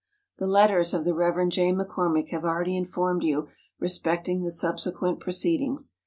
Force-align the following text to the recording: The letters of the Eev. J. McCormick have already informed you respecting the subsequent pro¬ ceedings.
The 0.39 0.47
letters 0.47 0.95
of 0.95 1.05
the 1.05 1.11
Eev. 1.13 1.49
J. 1.49 1.71
McCormick 1.71 2.29
have 2.29 2.43
already 2.43 2.75
informed 2.75 3.21
you 3.21 3.49
respecting 3.79 4.41
the 4.41 4.49
subsequent 4.49 5.19
pro¬ 5.19 5.31
ceedings. 5.31 5.97